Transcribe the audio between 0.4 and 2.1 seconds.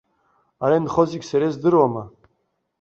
Ара инхо зегь сара издыруама!